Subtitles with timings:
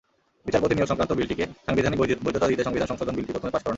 [0.47, 3.69] বিচারপতি নিয়োগসংক্রান্ত বিলটিকে সাংবিধানিক বৈধতা দিতে সংবিধান সংশোধন বিলটি প্রথমে পাস করানো হয়।